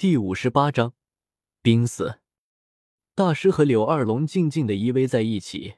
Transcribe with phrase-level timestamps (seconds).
[0.00, 0.94] 第五十八章，
[1.60, 2.20] 濒死。
[3.14, 5.74] 大师和柳二龙静静的依偎在一起，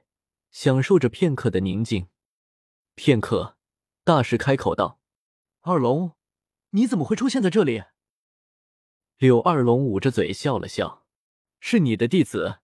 [0.53, 2.07] 享受着片刻的宁静。
[2.95, 3.57] 片刻，
[4.05, 5.01] 大师开口道
[5.63, 6.13] ：“二龙，
[6.71, 7.83] 你怎么会出现在这里？”
[9.19, 11.05] 柳二龙捂着嘴笑了笑
[11.59, 12.61] ：“是你的弟子，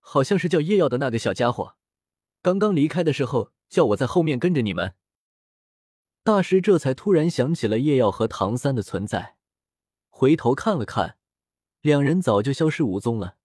[0.00, 1.76] 好像是叫叶耀的那个小家伙。
[2.40, 4.94] 刚刚离开的时候，叫我在后面跟着你们。”
[6.24, 9.36] 大师这才突然想起了叶耀和唐三的存在。
[10.22, 11.18] 回头看了看，
[11.80, 13.38] 两人早就消失无踪了。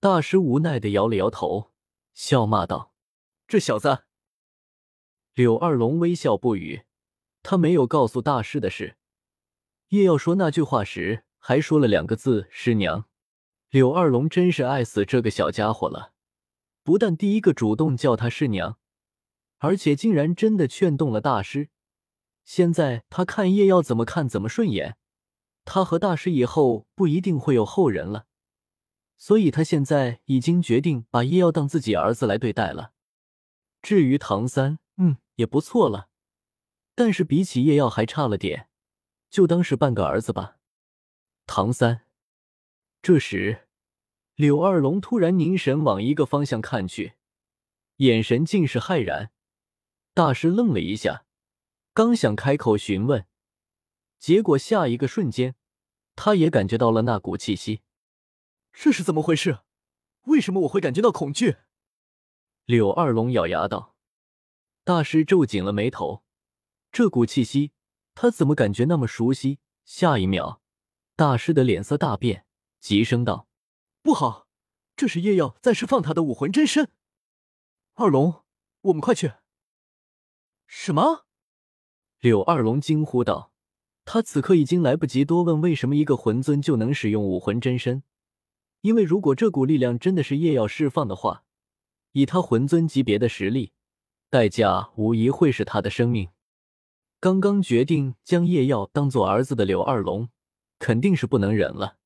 [0.00, 1.70] 大师无奈的摇了摇头，
[2.12, 2.92] 笑骂道
[3.46, 4.02] ：“这小子。”
[5.34, 6.82] 柳二龙微笑不语。
[7.44, 8.96] 他没有告诉大师的事，
[9.90, 13.08] 叶耀说那句话时还说了两个字“师娘”。
[13.70, 16.12] 柳二龙真是爱死这个小家伙了，
[16.82, 18.80] 不但第一个主动叫他师娘，
[19.58, 21.68] 而且竟然真的劝动了大师。
[22.44, 24.96] 现在他看叶耀怎么看怎么顺眼。
[25.64, 28.26] 他和大师以后不一定会有后人了，
[29.16, 32.92] 所以他现在已经决定把叶耀当自己儿子来对待了。
[33.80, 36.08] 至于唐三，嗯，也不错了，
[36.94, 38.68] 但是比起叶耀还差了点，
[39.30, 40.58] 就当是半个儿子吧。
[41.46, 42.06] 唐三，
[43.02, 43.68] 这时，
[44.34, 47.14] 柳二龙突然凝神往一个方向看去，
[47.96, 49.30] 眼神尽是骇然。
[50.14, 51.24] 大师愣了一下，
[51.92, 53.26] 刚想开口询问。
[54.24, 55.54] 结果下一个瞬间，
[56.16, 57.82] 他也感觉到了那股气息。
[58.72, 59.58] 这是怎么回事？
[60.22, 61.58] 为什么我会感觉到恐惧？
[62.64, 63.94] 柳二龙咬牙道。
[64.82, 66.24] 大师皱紧了眉头，
[66.90, 67.72] 这股气息，
[68.14, 69.58] 他怎么感觉那么熟悉？
[69.84, 70.62] 下一秒，
[71.16, 72.46] 大师的脸色大变，
[72.80, 73.46] 急声道
[74.00, 74.48] ：“不好，
[74.96, 76.90] 这是叶耀在释放他的武魂真身。”
[77.96, 78.42] 二龙，
[78.80, 79.34] 我们快去！
[80.66, 81.26] 什么？
[82.20, 83.52] 柳二龙惊呼道。
[84.04, 88.02] 他此刻已经来不及多问为什么一个魂尊就能使用武魂真身，
[88.82, 91.44] 因为如果这股力量真的是叶耀释放的话，
[92.12, 93.72] 以他魂尊级别的实力，
[94.28, 96.28] 代价无疑会是他的生命。
[97.18, 100.28] 刚刚决定将叶耀当做儿子的柳二龙，
[100.78, 101.96] 肯定是不能忍了，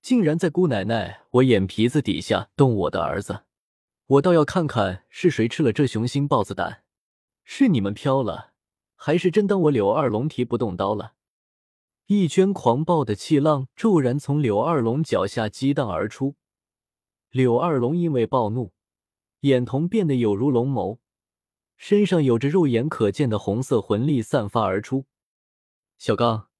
[0.00, 3.44] 竟然在姑奶奶我眼皮子底下动我的儿子，
[4.06, 6.82] 我倒要看看是谁吃了这雄心豹子胆，
[7.44, 8.49] 是你们飘了。
[9.02, 11.14] 还是真当我柳二龙提不动刀了？
[12.04, 16.36] 一圈狂暴的气浪骤然从柳二龙脚下激荡而出。
[17.30, 18.74] 柳二龙因为暴怒，
[19.40, 20.98] 眼瞳变得有如龙眸，
[21.78, 25.06] 身上有着肉眼可见的红色魂力散发而出。
[25.96, 26.50] 小刚，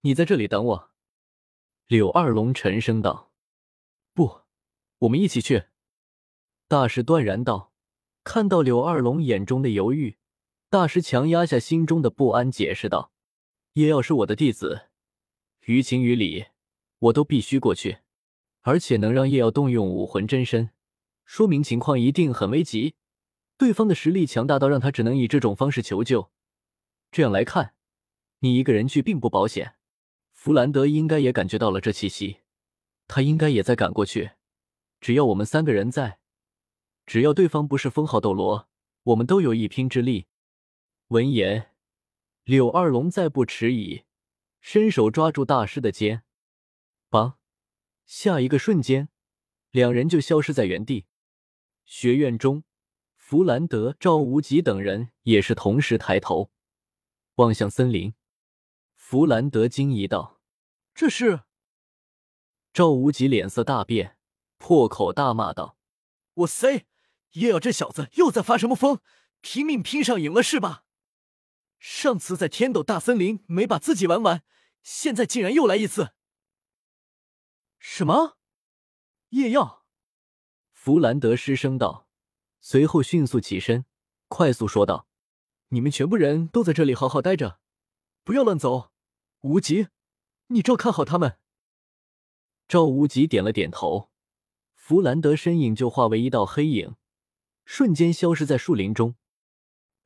[0.00, 0.90] 你在这里等我。”
[1.86, 3.30] 柳二龙沉声道。
[4.12, 4.40] “不，
[4.98, 5.66] 我们一起去。”
[6.66, 7.72] 大师断然道。
[8.24, 10.18] 看到柳二龙眼中的犹豫。
[10.76, 13.10] 大师强压下心中的不安，解释道
[13.80, 14.88] ：“叶耀是我的弟子，
[15.64, 16.48] 于情于理，
[16.98, 18.00] 我都必须过去。
[18.60, 20.68] 而且能让叶耀动用武魂真身，
[21.24, 22.94] 说明情况一定很危急，
[23.56, 26.30] 对方的实力强大到让他只能以这种方式求救。
[27.10, 27.72] 这样来看，
[28.40, 29.76] 你一个人去并不保险。
[30.34, 32.40] 弗兰德应该也感觉到了这气息，
[33.08, 34.32] 他应该也在赶过去。
[35.00, 36.18] 只要我们三个人在，
[37.06, 38.68] 只要对方不是封号斗罗，
[39.04, 40.26] 我们都有一拼之力。”
[41.10, 41.70] 闻言，
[42.42, 44.02] 柳二龙再不迟疑，
[44.60, 46.24] 伸手抓住大师的肩，
[47.08, 47.38] 帮！
[48.04, 49.08] 下一个瞬间，
[49.70, 51.06] 两人就消失在原地。
[51.84, 52.64] 学院中，
[53.14, 56.50] 弗兰德、赵无极等人也是同时抬头
[57.36, 58.12] 望向森林。
[58.96, 60.40] 弗兰德惊疑道
[60.92, 61.42] ：“这是？”
[62.74, 64.18] 赵无极脸色大变，
[64.58, 65.78] 破口大骂道
[66.34, 66.86] ：“我塞！
[67.34, 68.98] 叶耀这小子又在发什么疯？
[69.40, 70.82] 拼命拼上瘾了是吧？”
[71.78, 74.42] 上次在天斗大森林没把自己玩完，
[74.82, 76.12] 现在竟然又来一次。
[77.78, 78.38] 什么？
[79.30, 79.84] 夜耀？
[80.72, 82.08] 弗兰德失声道，
[82.60, 83.84] 随后迅速起身，
[84.28, 85.08] 快速说道
[85.68, 87.60] ：“你们全部人都在这里好好待着，
[88.24, 88.92] 不要乱走。
[89.40, 89.88] 无极，
[90.48, 91.38] 你照看好他们。”
[92.66, 94.10] 赵无极点了点头，
[94.74, 96.96] 弗兰德身影就化为一道黑影，
[97.64, 99.14] 瞬间消失在树林中。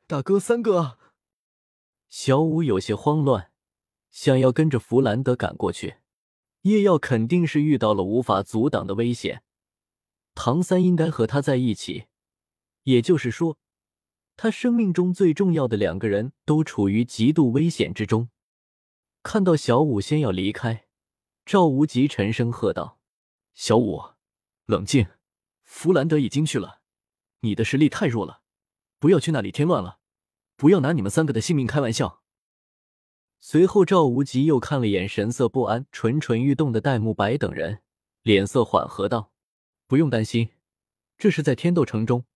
[0.06, 0.98] 大哥，三哥。
[2.10, 3.52] 小五有些慌乱，
[4.10, 5.98] 想要跟着弗兰德赶过去。
[6.62, 9.44] 叶耀肯定是遇到了无法阻挡的危险，
[10.34, 12.06] 唐三应该和他在一起，
[12.82, 13.58] 也就是说，
[14.36, 18.28] 他生命中最重要的两个人都处于极度危险之中。
[19.22, 20.88] 看到小五先要离开，
[21.46, 22.98] 赵无极沉声喝道
[23.54, 24.02] ：“小五，
[24.66, 25.06] 冷静！
[25.62, 26.80] 弗兰德已经去了，
[27.40, 28.42] 你的实力太弱了，
[28.98, 29.98] 不要去那里添乱了。”
[30.60, 32.20] 不要拿你们三个的性命开玩笑。
[33.38, 37.80] 随后，赵无极又看了眼神色不安、蠢蠢欲动的戴沐白等人，
[38.20, 39.32] 脸色缓和道
[39.88, 40.50] ：“不用担心，
[41.16, 42.26] 这是在天斗城中，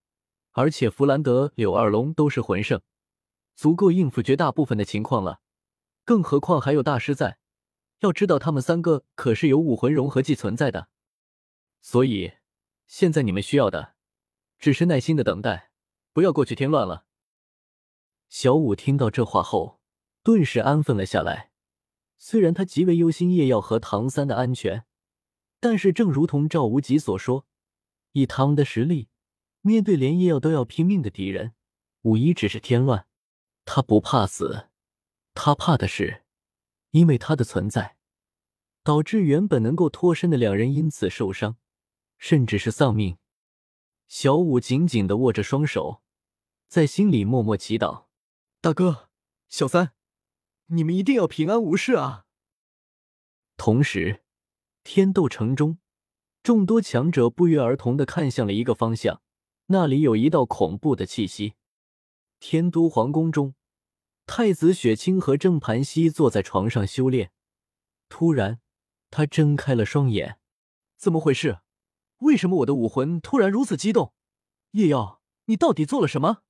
[0.52, 2.80] 而且弗兰德、柳二龙都是魂圣，
[3.54, 5.40] 足够应付绝大部分的情况了。
[6.06, 7.36] 更何况还有大师在，
[7.98, 10.88] 要知道他们三个可是有武魂融合技存在的。
[11.82, 12.32] 所以，
[12.86, 13.96] 现在你们需要的
[14.58, 15.72] 只是耐心的等待，
[16.14, 17.04] 不要过去添乱了。”
[18.36, 19.80] 小五听到这话后。
[20.24, 21.52] 顿时安分了下来。
[22.18, 24.84] 虽然他极为忧心叶耀和唐三的安全，
[25.60, 27.46] 但是正如同赵无极所说，
[28.10, 29.08] 以他们的实力，
[29.60, 31.54] 面对连叶耀都要拼命的敌人，
[32.02, 33.06] 无疑只是添乱。
[33.64, 34.66] 他不怕死，
[35.32, 36.24] 他怕的是，
[36.90, 37.96] 因为他的存在，
[38.82, 41.56] 导致原本能够脱身的两人因此受伤，
[42.18, 43.16] 甚至是丧命。
[44.08, 46.02] 小五紧紧的握着双手，
[46.66, 48.06] 在心里默默祈祷
[48.64, 49.10] ：“大哥，
[49.50, 49.92] 小三。”
[50.72, 52.24] 你们一定要平安无事啊！
[53.58, 54.24] 同时，
[54.82, 55.76] 天斗城中
[56.42, 59.20] 众多强者不约而同的看向了一个方向，
[59.66, 61.56] 那里有一道恐怖的气息。
[62.40, 63.54] 天都皇宫中，
[64.24, 67.32] 太子雪清和郑盘溪坐在床上修炼。
[68.08, 68.62] 突然，
[69.10, 70.38] 他睁开了双眼，
[70.96, 71.58] 怎么回事？
[72.20, 74.14] 为什么我的武魂突然如此激动？
[74.70, 76.43] 叶耀，你到底做了什么？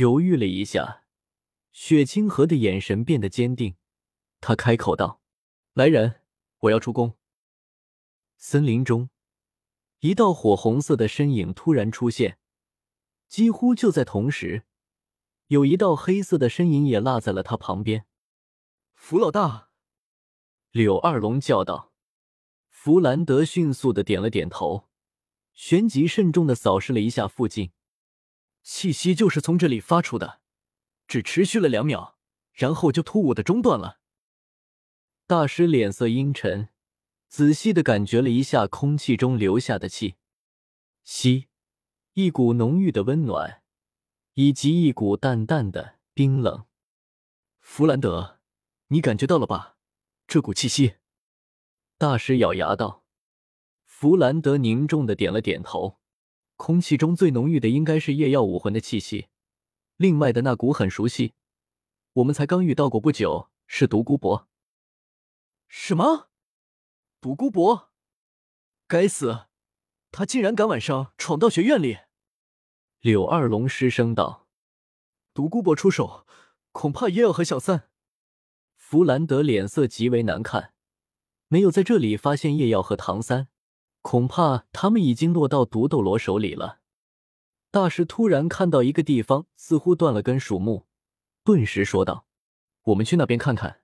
[0.00, 1.04] 犹豫了一下。
[1.72, 3.76] 雪清河的眼神变得坚定，
[4.40, 5.20] 他开口道
[5.74, 6.22] ：“来人，
[6.60, 7.18] 我要出宫。”
[8.38, 9.10] 森林中，
[9.98, 12.38] 一道火红色的身影突然出现，
[13.28, 14.64] 几乎就在同时，
[15.48, 18.06] 有一道黑色的身影也落在了他旁边。
[18.94, 19.68] 弗老大，
[20.70, 21.92] 柳二龙叫道。
[22.70, 24.88] 弗兰德迅速的点了点头，
[25.52, 27.72] 旋即慎重的扫视了一下附近，
[28.62, 30.40] 气息就是从这里发出的。
[31.06, 32.16] 只持续了两秒，
[32.52, 33.98] 然后就突兀的中断了。
[35.26, 36.68] 大师脸色阴沉，
[37.28, 40.14] 仔细的感觉了一下空气中留下的气
[41.02, 41.48] 息，
[42.14, 43.62] 一股浓郁的温暖，
[44.34, 46.64] 以及一股淡淡的冰冷。
[47.58, 48.38] 弗兰德，
[48.88, 49.76] 你感觉到了吧？
[50.28, 50.94] 这股气息。
[51.98, 53.04] 大师咬牙道。
[53.84, 55.99] 弗兰德凝重的点了点头。
[56.60, 59.28] 空气中最浓郁的应该是夜耀武魂的气息。
[59.96, 61.32] 另外的那股很熟悉，
[62.12, 64.46] 我们才刚遇到过不久，是独孤博。
[65.68, 66.28] 什么？
[67.18, 67.88] 独孤博？
[68.86, 69.46] 该死，
[70.12, 72.00] 他竟然敢晚上闯到学院里！
[73.00, 74.46] 柳二龙失声道
[75.32, 76.26] ：“独孤博出手，
[76.72, 77.88] 恐怕也要和小三。”
[78.76, 80.74] 弗兰德脸色极为难看，
[81.48, 83.48] 没有在这里发现叶耀和唐三，
[84.02, 86.80] 恐怕他们已经落到毒斗罗手里了。
[87.70, 90.86] 大师突然看到一个地方似乎断了根树木，
[91.44, 92.26] 顿时说道
[92.84, 93.82] ：“我们去那边看看。”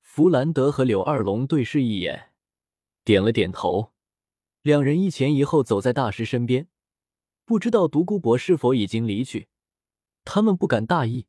[0.00, 2.32] 弗兰德和柳二龙对视一眼，
[3.04, 3.92] 点了点头。
[4.62, 6.68] 两人一前一后走在大师身边，
[7.44, 9.48] 不知道独孤博是否已经离去。
[10.24, 11.26] 他们不敢大意，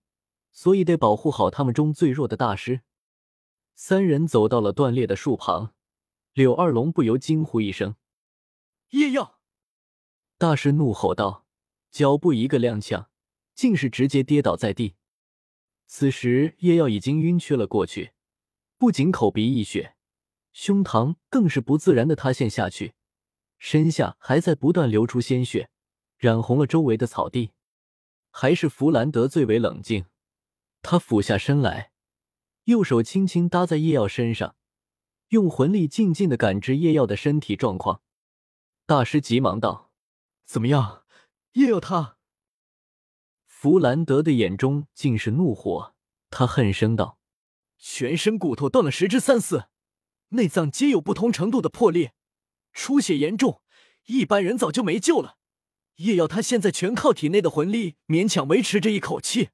[0.51, 2.81] 所以得保护好他们中最弱的大师。
[3.75, 5.74] 三人走到了断裂的树旁，
[6.36, 7.96] 柳二龙不由惊呼一声
[8.92, 9.40] ：“叶耀！”
[10.38, 11.46] 大师怒吼道，
[11.92, 13.08] 脚步一个踉跄，
[13.54, 14.96] 竟是直接跌倒在地。
[15.88, 18.12] 此时叶耀已经晕厥了过去，
[18.78, 19.96] 不仅口鼻溢血，
[20.52, 22.96] 胸膛更是不自然的塌陷下去，
[23.58, 25.70] 身下还在不断流出鲜血，
[26.18, 27.51] 染红了周围的草地。
[28.30, 30.08] 还是弗兰德最为冷静，
[30.82, 31.94] 他俯下身来，
[32.65, 34.58] 右手轻轻搭在叶耀身上，
[35.36, 38.01] 用魂力静静的感知叶耀的身体状况。
[38.86, 39.92] 大师急忙道。
[40.46, 41.04] 怎么样，
[41.54, 42.18] 叶耀他？
[43.46, 45.94] 弗兰德的眼中尽是怒火，
[46.30, 47.18] 他恨声道
[47.77, 49.65] ：“全身骨头断了十之三四，
[50.30, 52.13] 内脏皆有不同程度的破裂，
[52.72, 53.62] 出血严重，
[54.06, 55.38] 一般人早就没救了。
[55.96, 59.50] 叶耀他现在全靠体内的魂力勉强维持着一口气，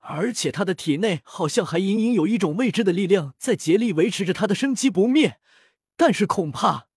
[0.00, 5.40] 而且他的体内好像还隐隐有一种未知的力量在竭力维持着他的生机不灭，
[5.96, 6.88] 但是恐怕……”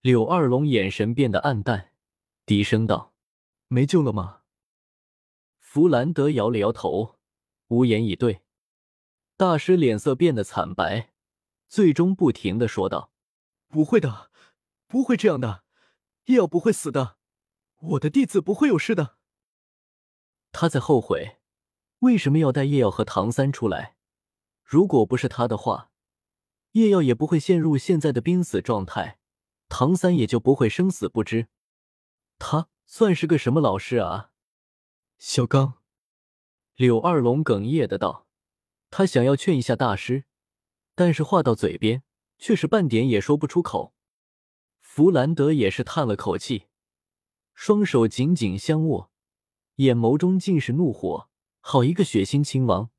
[0.00, 1.92] 柳二龙眼神变得暗淡。
[2.46, 3.14] 低声道
[3.68, 4.40] ：“没救了吗？”
[5.58, 7.18] 弗兰德摇了摇头，
[7.68, 8.42] 无言以对。
[9.36, 11.12] 大师脸色变得惨白，
[11.68, 13.12] 最终不停的说道
[13.68, 14.30] ：“不会的，
[14.86, 15.64] 不会这样的，
[16.24, 17.18] 叶耀不会死的，
[17.78, 19.18] 我的弟子不会有事的。”
[20.50, 21.39] 他在后悔
[22.00, 23.96] 为什么要带叶耀和唐三出来。
[24.62, 25.90] 如果不是他的话，
[26.72, 29.18] 叶耀也不会陷入现在的濒死状态，
[29.68, 31.48] 唐三也就不会生死不知。
[32.38, 34.30] 他算是个什么老师啊？
[35.18, 35.74] 小刚，
[36.74, 38.26] 柳二龙哽咽的道。
[38.90, 40.24] 他想要劝一下大师，
[40.94, 42.02] 但是话到嘴边
[42.38, 43.94] 却是半点也说不出口。
[44.80, 46.66] 弗兰德也是叹了口气，
[47.54, 49.10] 双手紧紧相握，
[49.76, 51.29] 眼眸中尽是怒火。
[51.60, 52.90] 好一个血腥亲王，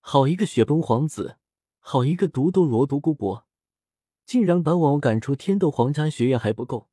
[0.00, 1.38] 好一个雪崩皇子，
[1.78, 3.46] 好一个毒斗罗独孤博，
[4.24, 6.88] 竟然把我赶出天斗皇家学院还不够，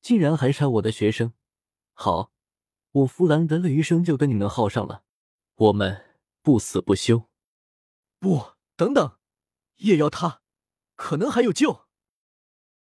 [0.00, 1.34] 竟然还杀我的学生！
[1.92, 2.32] 好，
[2.92, 5.04] 我弗兰德的余生就跟你们耗上了，
[5.56, 6.04] 我们
[6.42, 7.28] 不死不休！
[8.18, 9.18] 不，等等，
[9.76, 10.40] 叶瑶他
[10.94, 11.85] 可能还有救。